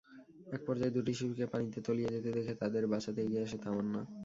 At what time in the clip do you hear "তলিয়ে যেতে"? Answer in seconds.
1.87-2.29